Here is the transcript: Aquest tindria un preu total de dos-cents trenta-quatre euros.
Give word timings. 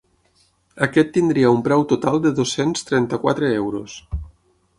Aquest 0.85 1.11
tindria 1.17 1.51
un 1.57 1.61
preu 1.67 1.85
total 1.91 2.17
de 2.25 2.33
dos-cents 2.41 2.89
trenta-quatre 2.89 3.53
euros. 3.61 4.01